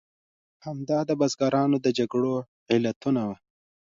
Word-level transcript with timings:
همدا 0.65 0.99
د 1.09 1.11
بزګرانو 1.19 1.77
د 1.81 1.87
جګړو 1.97 2.33
علتونه 2.73 3.21
وو. 3.27 3.35